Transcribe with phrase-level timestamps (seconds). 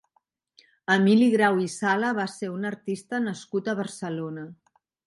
[0.95, 4.53] Emili Grau i Sala va ser un artista nascut a Barcelona.